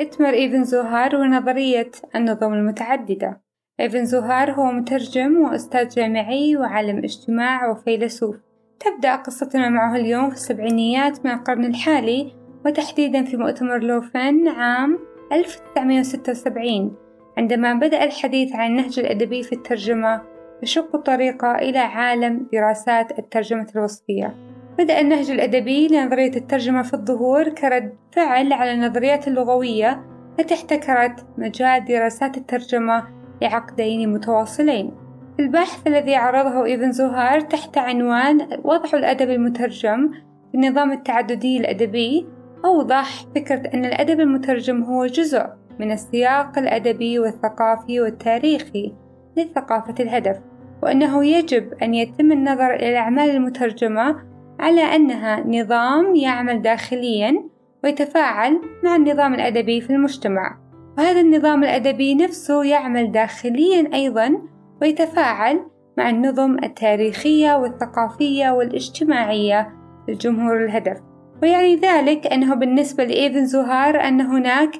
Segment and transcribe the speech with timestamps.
[0.00, 3.40] إتمر إيفن زوهار ونظرية النظم المتعددة.
[3.80, 8.36] إيفن زوهار هو مترجم وأستاذ جامعي وعالم اجتماع وفيلسوف.
[8.80, 12.32] تبدأ قصتنا معه اليوم في السبعينيات من القرن الحالي
[12.66, 14.98] وتحديدا في مؤتمر لوفن عام
[15.32, 16.96] 1976
[17.38, 20.22] عندما بدأ الحديث عن النهج الأدبي في الترجمة
[20.62, 24.34] يشق الطريق إلى عالم دراسات الترجمة الوصفية.
[24.78, 30.04] بدأ النهج الأدبي لنظرية الترجمة في الظهور كرد فعل على النظريات اللغوية
[30.40, 33.04] التي احتكرت مجال دراسات الترجمة
[33.42, 34.92] لعقدين متواصلين.
[35.40, 40.10] البحث الذي عرضه إيفن زوهار تحت عنوان وضع الأدب المترجم
[40.52, 42.26] في النظام التعددي الأدبي
[42.64, 45.46] أوضح فكرة أن الأدب المترجم هو جزء
[45.78, 48.94] من السياق الأدبي والثقافي والتاريخي
[49.36, 50.40] لثقافة الهدف
[50.82, 57.44] وأنه يجب أن يتم النظر إلى الأعمال المترجمة على أنها نظام يعمل داخليا
[57.84, 60.58] ويتفاعل مع النظام الأدبي في المجتمع.
[60.98, 64.38] وهذا النظام الأدبي نفسه يعمل داخليا أيضا
[64.82, 65.60] ويتفاعل
[65.98, 69.72] مع النظم التاريخية والثقافية والاجتماعية
[70.08, 70.98] للجمهور الهدف.
[71.42, 74.70] ويعني ذلك أنه بالنسبة لإيفن زوهار أن هناك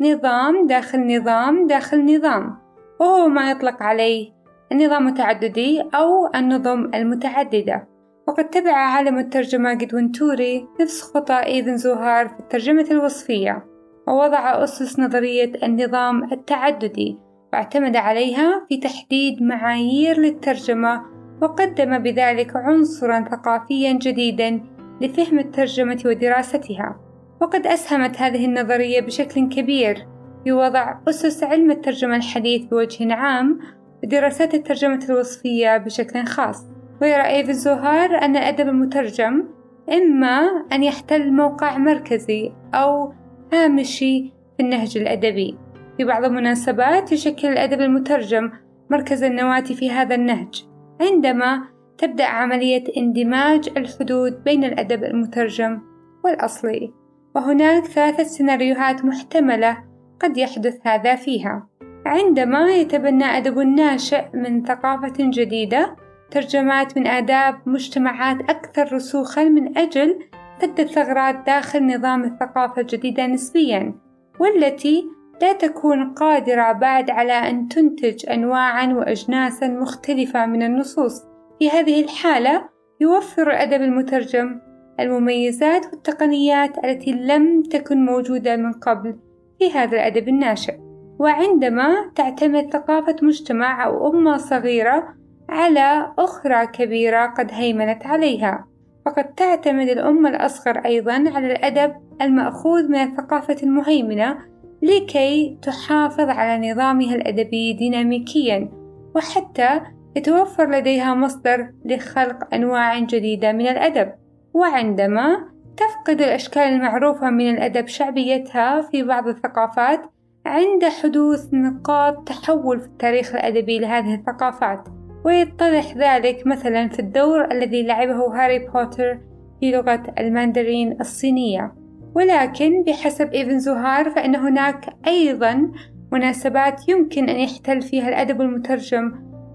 [0.00, 2.56] نظام داخل نظام داخل نظام
[3.00, 4.32] وهو ما يطلق عليه
[4.72, 7.88] النظام التعددي أو النظم المتعددة.
[8.28, 13.64] وقد تبع عالم الترجمة جدوين توري نفس خطى إيفن زوهار في الترجمة الوصفية
[14.08, 17.18] ووضع أسس نظرية النظام التعددي
[17.52, 21.02] واعتمد عليها في تحديد معايير للترجمة
[21.42, 24.60] وقدم بذلك عنصرا ثقافيا جديدا
[25.00, 27.00] لفهم الترجمة ودراستها.
[27.40, 30.06] وقد أسهمت هذه النظرية بشكل كبير
[30.44, 33.58] في وضع أسس علم الترجمة الحديث بوجه عام
[34.04, 36.77] ودراسات الترجمة الوصفية بشكل خاص.
[37.02, 39.44] ويرى إيف الزهار أن الأدب المترجم
[39.92, 43.12] إما أن يحتل موقع مركزي أو
[43.52, 45.58] هامشي في النهج الأدبي.
[45.96, 48.50] في بعض المناسبات يشكل الأدب المترجم
[48.90, 50.64] مركز النواة في هذا النهج
[51.00, 51.62] عندما
[51.98, 55.80] تبدأ عملية اندماج الحدود بين الأدب المترجم
[56.24, 56.92] والأصلي.
[57.34, 59.78] وهناك ثلاثة سيناريوهات محتملة
[60.20, 61.68] قد يحدث هذا فيها.
[62.06, 65.96] عندما يتبنى أدب ناشئ من ثقافة جديدة
[66.30, 70.18] ترجمات من آداب مجتمعات أكثر رسوخا من أجل
[70.62, 73.94] سد الثغرات داخل نظام الثقافة الجديدة نسبيا
[74.40, 75.04] والتي
[75.42, 81.22] لا تكون قادرة بعد على أن تنتج أنواعا وأجناسا مختلفة من النصوص.
[81.58, 82.68] في هذه الحالة
[83.00, 84.60] يوفر الأدب المترجم
[85.00, 89.16] المميزات والتقنيات التي لم تكن موجودة من قبل
[89.58, 90.74] في هذا الأدب الناشئ.
[91.18, 95.14] وعندما تعتمد ثقافة مجتمع أو أمة صغيرة
[95.48, 98.66] على أخرى كبيرة قد هيمنت عليها
[99.06, 104.38] فقد تعتمد الأمة الأصغر أيضا على الأدب المأخوذ من الثقافة المهيمنة
[104.82, 108.70] لكي تحافظ على نظامها الأدبي ديناميكيا
[109.14, 109.80] وحتى
[110.16, 114.12] يتوفر لديها مصدر لخلق أنواع جديدة من الأدب.
[114.54, 120.00] وعندما تفقد الأشكال المعروفة من الأدب شعبيتها في بعض الثقافات
[120.46, 124.97] عند حدوث نقاط تحول في التاريخ الأدبي لهذه الثقافات.
[125.24, 129.18] ويتضح ذلك مثلا في الدور الذي لعبه هاري بوتر
[129.60, 131.72] في لغة الماندرين الصينية.
[132.14, 135.72] ولكن بحسب إيفن زوهار فإن هناك أيضا
[136.12, 139.12] مناسبات يمكن أن يحتل فيها الأدب المترجم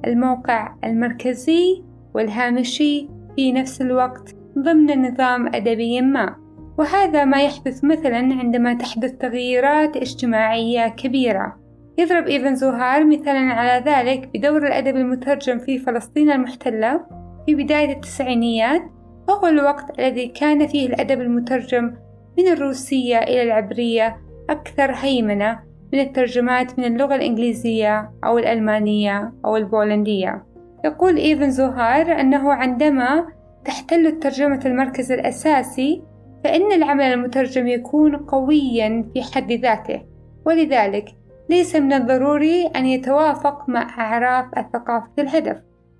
[0.07, 1.83] الموقع المركزي
[2.15, 6.35] والهامشي في نفس الوقت ضمن نظام أدبي ما.
[6.77, 11.62] وهذا ما يحدث مثلا عندما تحدث تغييرات اجتماعية كبيرة.
[11.97, 17.01] يضرب إيفن زوهار مثالا على ذلك بدور الأدب المترجم في فلسطين المحتلة
[17.45, 18.81] في بداية التسعينيات
[19.27, 21.93] وهو الوقت الذي كان فيه الأدب المترجم
[22.37, 24.17] من الروسية إلى العبرية
[24.49, 25.59] أكثر هيمنة
[25.93, 30.45] من الترجمات من اللغة الإنجليزية أو الألمانية أو البولندية.
[30.85, 33.27] يقول إيفن زوهار أنه عندما
[33.65, 36.03] تحتل الترجمة المركز الأساسي
[36.43, 40.01] فإن العمل المترجم يكون قويا في حد ذاته
[40.45, 41.05] ولذلك
[41.49, 45.57] ليس من الضروري أن يتوافق مع أعراف الثقافة الهدف.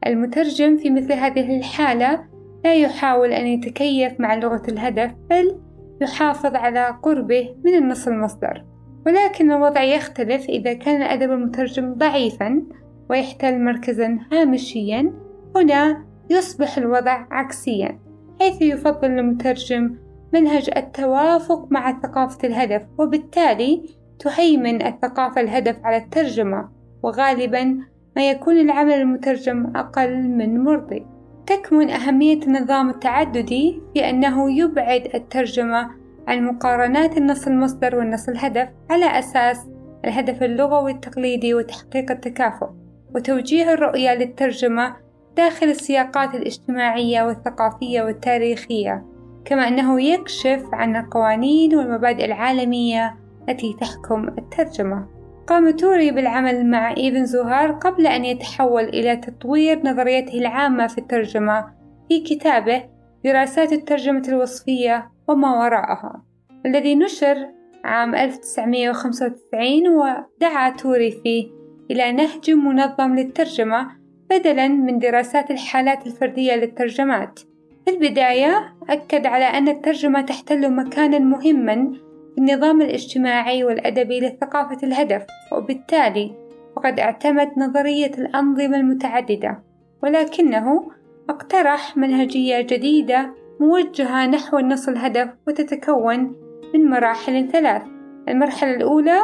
[0.08, 2.24] المترجم في مثل هذه الحالة
[2.64, 5.60] لا يحاول أن يتكيف مع لغة الهدف بل
[6.02, 8.64] يحافظ على قربه من النص المصدر.
[9.06, 12.64] ولكن الوضع يختلف إذا كان الأدب المترجم ضعيفا
[13.10, 15.14] ويحتل مركزا هامشيا.
[15.56, 18.00] هنا يصبح الوضع عكسيا
[18.40, 19.96] حيث يفضل المترجم
[20.34, 23.84] منهج التوافق مع ثقافة الهدف وبالتالي
[24.20, 26.70] تهيمن الثقافة الهدف على الترجمة
[27.04, 27.78] وغالبا
[28.16, 31.06] ما يكون العمل المترجم أقل من مرضي.
[31.48, 35.90] تكمن أهمية النظام التعددي في أنه يبعد الترجمة
[36.28, 39.68] عن مقارنات النص المصدر والنص الهدف على أساس
[40.06, 42.70] الهدف اللغوي التقليدي وتحقيق التكافؤ
[43.16, 44.96] وتوجيه الرؤية للترجمة
[45.38, 49.06] داخل السياقات الاجتماعية والثقافية والتاريخية
[49.46, 53.16] كما أنه يكشف عن القوانين والمبادئ العالمية
[53.50, 55.08] التي تحكم الترجمة.
[55.48, 61.74] قام توري بالعمل مع إيفن زوهار قبل أن يتحول إلى تطوير نظريته العامة في الترجمة
[62.10, 62.84] في كتابه
[63.24, 66.24] دراسات الترجمة الوصفية وما وراءها
[66.66, 67.50] الذي نشر
[67.84, 71.48] عام 1995 ودعا توري فيه
[71.92, 73.88] إلى نهج منظم للترجمة
[74.30, 77.40] بدلا من دراسات الحالات الفردية للترجمات.
[77.86, 81.94] في البداية أكد على أن الترجمة تحتل مكانا مهما
[82.38, 86.32] النظام الاجتماعي والأدبي لثقافة الهدف وبالتالي
[86.76, 89.64] فقد اعتمد نظرية الأنظمة المتعددة
[90.04, 90.92] ولكنه
[91.30, 96.36] اقترح منهجية جديدة موجهة نحو النص الهدف وتتكون
[96.74, 97.82] من مراحل ثلاث.
[98.30, 99.20] المرحلة الأولى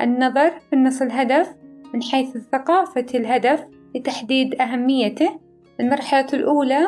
[0.00, 1.54] النظر في النص الهدف
[1.94, 3.64] من حيث ثقافة الهدف
[3.94, 5.40] لتحديد أهميته.
[5.80, 6.86] المرحلة الأولى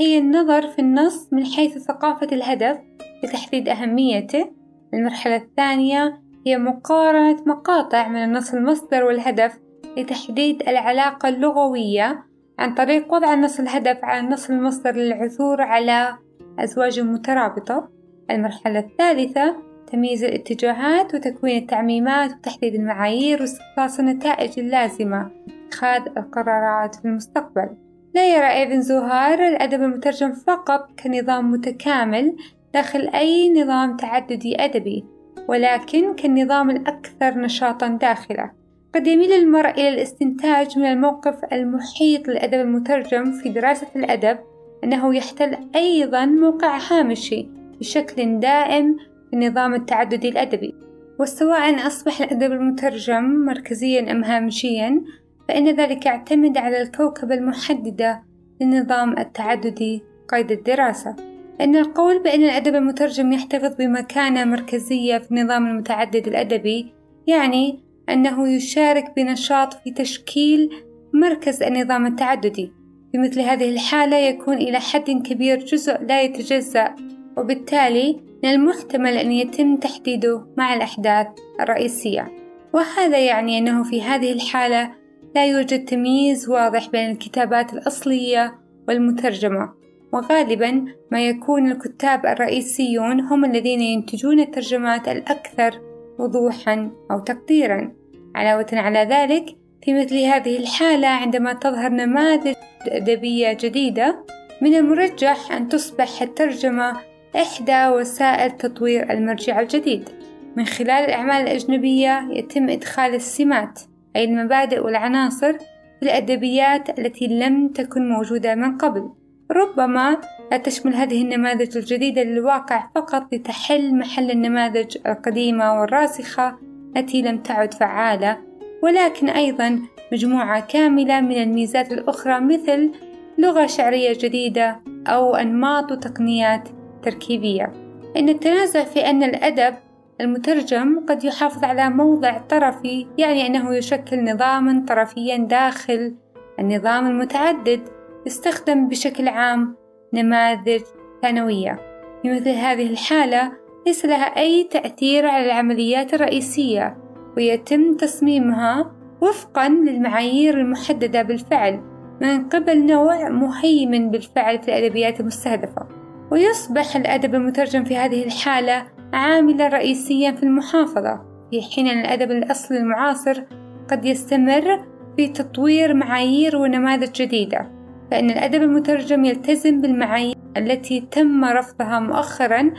[0.00, 2.78] هي النظر في النص من حيث ثقافة الهدف
[3.24, 4.57] لتحديد أهميته.
[4.94, 9.58] المرحلة الثانية هي مقارنة مقاطع من النص المصدر والهدف
[9.96, 12.24] لتحديد العلاقة اللغوية
[12.58, 16.16] عن طريق وضع النص الهدف على النص المصدر للعثور على
[16.58, 17.88] أزواج مترابطة.
[18.30, 19.56] المرحلة الثالثة
[19.92, 25.30] تمييز الاتجاهات وتكوين التعميمات وتحديد المعايير واستخلاص النتائج اللازمة.
[25.66, 27.68] اتخاذ القرارات في المستقبل.
[28.14, 32.36] لا يرى إيفن زوهار الأدب المترجم فقط كنظام متكامل
[32.74, 35.04] داخل أي نظام تعددي أدبي
[35.48, 38.50] ولكن كالنظام الأكثر نشاطا داخلة.
[38.94, 44.38] قد يميل المرء إلى الاستنتاج من الموقف المحيط للأدب المترجم في دراسة الأدب
[44.84, 47.48] أنه يحتل أيضا موقع هامشي
[47.80, 48.96] بشكل دائم
[49.30, 50.74] في النظام التعددي الأدبي.
[51.20, 55.02] وسواء أصبح الأدب المترجم مركزيا أم هامشيا
[55.48, 58.22] فإن ذلك يعتمد على الكوكبة المحددة
[58.60, 61.27] للنظام التعددي قيد الدراسة.
[61.60, 66.92] أن القول بأن الأدب المترجم يحتفظ بمكانة مركزية في النظام المتعدد الأدبي
[67.26, 70.70] يعني أنه يشارك بنشاط في تشكيل
[71.14, 72.72] مركز النظام التعددي.
[73.12, 76.94] في مثل هذه الحالة يكون إلى حد كبير جزء لا يتجزأ
[77.36, 81.26] وبالتالي من المحتمل أن يتم تحديده مع الأحداث
[81.60, 82.32] الرئيسية.
[82.74, 84.90] وهذا يعني أنه في هذه الحالة
[85.34, 88.58] لا يوجد تمييز واضح بين الكتابات الأصلية
[88.88, 89.77] والمترجمة.
[90.12, 95.80] وغالبا ما يكون الكتاب الرئيسيون هم الذين ينتجون الترجمات الأكثر
[96.18, 97.92] وضوحا أو تقديرا.
[98.34, 102.54] علاوة على ذلك في مثل هذه الحالة عندما تظهر نماذج
[102.86, 104.24] أدبية جديدة
[104.62, 106.96] من المرجح أن تصبح الترجمة
[107.36, 110.08] إحدى وسائل تطوير المرجع الجديد.
[110.56, 113.80] من خلال الأعمال الأجنبية يتم إدخال السمات
[114.16, 115.52] أي المبادئ والعناصر
[115.98, 119.10] في الأدبيات التي لم تكن موجودة من قبل.
[119.50, 126.58] ربما لا تشمل هذه النماذج الجديدة للواقع فقط لتحل محل النماذج القديمة والراسخة
[126.96, 128.38] التي لم تعد فعالة
[128.82, 129.80] ولكن أيضا
[130.12, 132.90] مجموعة كاملة من الميزات الأخرى مثل
[133.38, 136.68] لغة شعرية جديدة أو أنماط وتقنيات
[137.02, 137.72] تركيبية.
[138.16, 139.74] إن التنازع في أن الأدب
[140.20, 146.14] المترجم قد يحافظ على موضع طرفي يعني أنه يشكل نظاما طرفيا داخل
[146.58, 147.97] النظام المتعدد.
[148.28, 149.76] يستخدم بشكل عام
[150.14, 150.80] نماذج
[151.22, 151.80] ثانوية.
[152.22, 153.52] في مثل هذه الحالة
[153.86, 156.96] ليس لها أي تأثير على العمليات الرئيسية
[157.36, 161.80] ويتم تصميمها وفقا للمعايير المحددة بالفعل
[162.20, 165.86] من قبل نوع مهيمن بالفعل في الأدبيات المستهدفة.
[166.30, 171.20] ويصبح الأدب المترجم في هذه الحالة عاملا رئيسيا في المحافظة
[171.50, 173.42] في حين أن الأدب الأصلي المعاصر
[173.90, 174.84] قد يستمر
[175.16, 177.77] في تطوير معايير ونماذج جديدة.
[178.10, 182.70] فإن الأدب المترجم يلتزم بالمعايير التي تم رفضها مؤخرا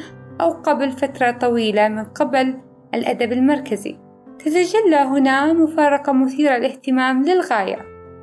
[0.41, 2.55] أو قبل فترة طويلة من قبل
[2.93, 3.97] الأدب المركزي.
[4.39, 7.79] تتجلى هنا مفارقة مثيرة للاهتمام للغاية.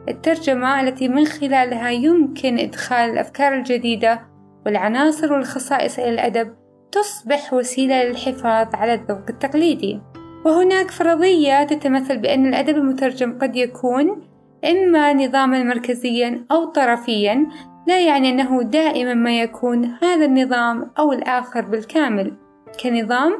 [0.08, 4.20] الترجمة التي من خلالها يمكن إدخال الأفكار الجديدة
[4.66, 6.54] والعناصر والخصائص إلى الأدب
[6.92, 10.00] تصبح وسيلة للحفاظ على الذوق التقليدي.
[10.44, 14.22] وهناك فرضية تتمثل بأن الأدب المترجم قد يكون
[14.70, 17.46] إما نظاما مركزيا أو طرفيا
[17.86, 22.36] لا يعني أنه دائما ما يكون هذا النظام أو الآخر بالكامل.
[22.82, 23.32] كنظام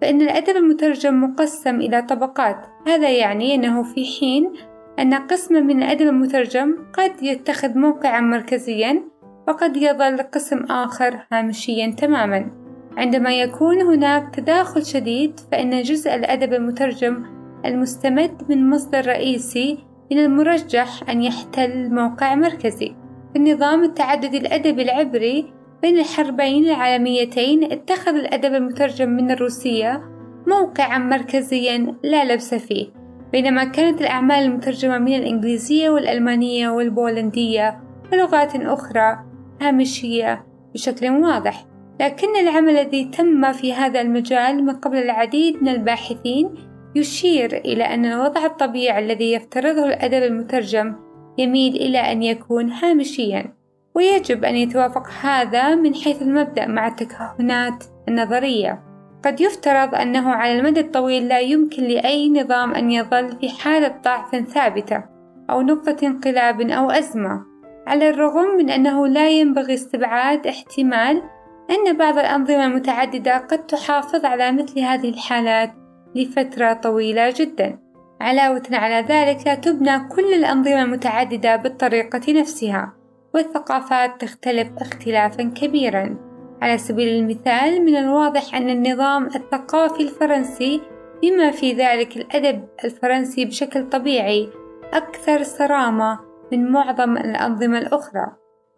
[0.00, 2.66] فإن الأدب المترجم مقسم إلى طبقات.
[2.86, 4.52] هذا يعني أنه في حين
[4.98, 9.02] أن قسما من الأدب المترجم قد يتخذ موقعا مركزيا
[9.48, 12.50] وقد يظل قسم آخر هامشيا تماما.
[12.96, 17.24] عندما يكون هناك تداخل شديد فإن جزء الأدب المترجم
[17.64, 19.78] المستمد من مصدر رئيسي
[20.12, 22.94] من المرجح أن يحتل موقع مركزي.
[23.32, 30.02] في النظام التعددي الأدبي العبري بين الحربين العالميتين اتخذ الأدب المترجم من الروسية
[30.46, 32.86] موقعا مركزيا لا لبس فيه
[33.32, 37.80] بينما كانت الأعمال المترجمة من الإنجليزية والألمانية والبولندية
[38.12, 39.18] ولغات أخرى
[39.60, 41.64] هامشية بشكل واضح.
[42.00, 46.54] لكن العمل الذي تم في هذا المجال من قبل العديد من الباحثين
[46.94, 50.94] يشير إلى أن الوضع الطبيعي الذي يفترضه الأدب المترجم
[51.38, 53.54] يميل إلى أن يكون هامشيًا،
[53.94, 58.82] ويجب أن يتوافق هذا من حيث المبدأ مع التكهنات النظرية.
[59.24, 64.36] قد يفترض أنه على المدى الطويل لا يمكن لأي نظام أن يظل في حالة ضعف
[64.36, 65.04] ثابتة
[65.50, 67.42] أو نقطة انقلاب أو أزمة،
[67.86, 71.22] على الرغم من أنه لا ينبغي استبعاد احتمال
[71.70, 75.83] أن بعض الأنظمة المتعددة قد تحافظ على مثل هذه الحالات
[76.14, 77.78] لفترة طويلة جدا.
[78.20, 82.92] علاوة على ذلك تبنى كل الأنظمة المتعددة بالطريقة نفسها
[83.34, 86.16] والثقافات تختلف اختلافا كبيرا.
[86.62, 90.80] على سبيل المثال من الواضح أن النظام الثقافي الفرنسي
[91.22, 94.48] بما في ذلك الأدب الفرنسي بشكل طبيعي
[94.92, 96.18] أكثر صرامة
[96.52, 98.26] من معظم الأنظمة الأخرى.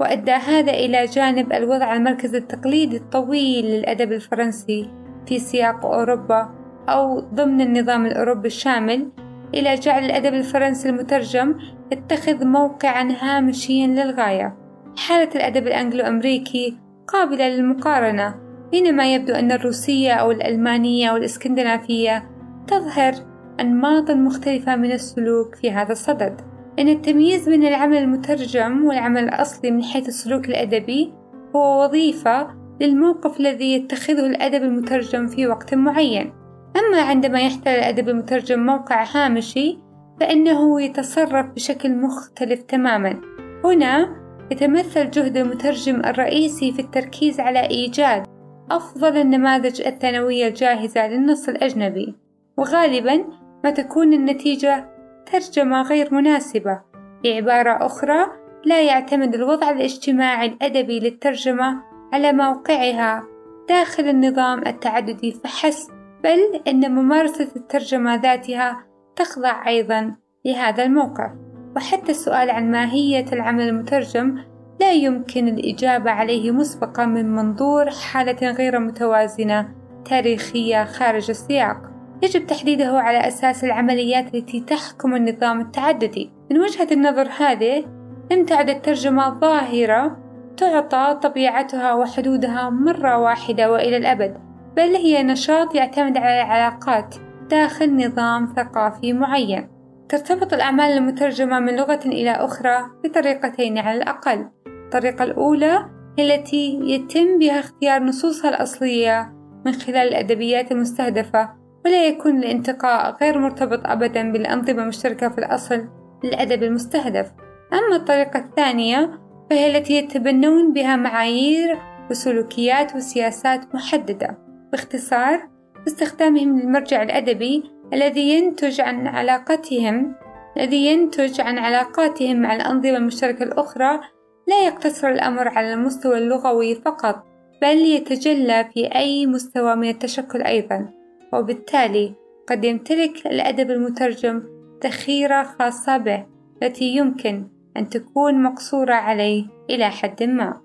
[0.01, 4.91] وأدى هذا إلى جانب الوضع المركزي التقليدي الطويل للأدب الفرنسي
[5.27, 9.09] في سياق أوروبا أو ضمن النظام الأوروبي الشامل
[9.55, 11.55] إلى جعل الأدب الفرنسي المترجم
[11.93, 14.57] يتخذ موقعا هامشيا للغاية.
[14.97, 16.77] حالة الأدب الأنجلو أمريكي
[17.09, 18.35] قابلة للمقارنة
[18.71, 22.31] بينما يبدو أن الروسية أو الألمانية أو الإسكندنافية
[22.69, 23.15] تظهر
[23.61, 26.41] أنماطا مختلفة من السلوك في هذا الصدد.
[26.79, 31.13] إن التمييز بين العمل المترجم والعمل الأصلي من حيث السلوك الأدبي
[31.57, 32.49] هو وظيفة
[32.81, 36.33] للموقف الذي يتخذه الأدب المترجم في وقت معين.
[36.79, 39.79] أما عندما يحتل الأدب المترجم موقع هامشي
[40.21, 43.21] فإنه يتصرف بشكل مختلف تماما.
[43.65, 44.17] هنا
[44.51, 48.27] يتمثل جهد المترجم الرئيسي في التركيز على إيجاد
[48.71, 52.15] أفضل النماذج الثانوية الجاهزة للنص الأجنبي.
[52.57, 53.25] وغالبا
[53.65, 54.89] ما تكون النتيجة
[55.33, 56.81] ترجمة غير مناسبة.
[57.25, 58.27] بعبارة أخرى
[58.65, 63.25] لا يعتمد الوضع الاجتماعي الأدبي للترجمة على موقعها.
[63.69, 65.96] داخل النظام التعددي فحسب
[66.27, 68.85] بل إن ممارسة الترجمة ذاتها
[69.17, 70.15] تخضع أيضا
[70.45, 71.31] لهذا الموقف.
[71.77, 74.39] وحتى السؤال عن ماهية العمل المترجم
[74.81, 79.69] لا يمكن الإجابة عليه مسبقا من منظور حالة غير متوازنة
[80.05, 81.77] تاريخية خارج السياق.
[82.23, 86.31] يجب تحديده على أساس العمليات التي تحكم النظام التعددي.
[86.51, 87.85] من وجهة النظر هذه
[88.33, 90.17] لم تعد الترجمة ظاهرة
[90.57, 94.46] تعطى طبيعتها وحدودها مرة واحدة وإلى الأبد.
[94.77, 97.15] بل هي نشاط يعتمد على العلاقات
[97.51, 99.69] داخل نظام ثقافي معين.
[100.09, 104.49] ترتبط الأعمال المترجمة من لغة إلى أخرى بطريقتين على الأقل.
[104.67, 105.87] الطريقة الأولى
[106.19, 109.33] هي التي يتم بها اختيار نصوصها الأصلية
[109.67, 111.51] من خلال الأدبيات المستهدفة
[111.85, 115.89] ولا يكون الانتقاء غير مرتبط أبدا بالأنظمة المشتركة في الأصل
[116.25, 117.33] للأدب المستهدف.
[117.73, 121.79] أما الطريقة الثانية فهي التي يتبنون بها معايير
[122.11, 124.46] وسلوكيات وسياسات محددة.
[124.73, 125.49] باختصار
[125.85, 130.15] باستخدامهم للمرجع الأدبي الذي ينتج عن علاقتهم
[130.57, 134.01] الذي ينتج عن علاقاتهم مع الأنظمة المشتركة الأخرى
[134.49, 137.25] لا يقتصر الأمر على المستوى اللغوي فقط
[137.63, 140.89] بل يتجلى في أي مستوى من التشكل أيضا.
[141.33, 142.15] وبالتالي
[142.49, 144.43] قد يمتلك الأدب المترجم
[144.85, 146.27] ذخيرة خاصة به
[146.63, 150.61] التي يمكن أن تكون مقصورة عليه إلى حد ما.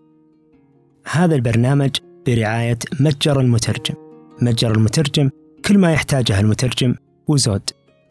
[1.11, 3.95] هذا البرنامج برعاية متجر المترجم.
[4.41, 5.29] متجر المترجم
[5.65, 6.95] كل ما يحتاجه المترجم
[7.27, 7.61] وزود.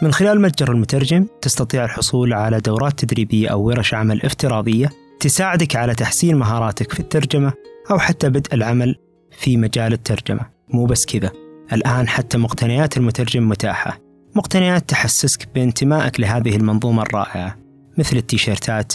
[0.02, 4.90] من خلال متجر المترجم تستطيع الحصول على دورات تدريبية أو ورش عمل افتراضية
[5.21, 7.52] تساعدك على تحسين مهاراتك في الترجمة
[7.90, 8.97] أو حتى بدء العمل
[9.31, 10.47] في مجال الترجمة.
[10.69, 11.31] مو بس كذا
[11.73, 13.99] الآن حتى مقتنيات المترجم متاحة.
[14.37, 17.59] مقتنيات تحسسك بانتمائك لهذه المنظومة الرائعة
[17.99, 18.93] مثل التيشيرتات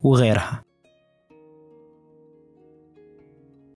[0.00, 0.63] وغيرها.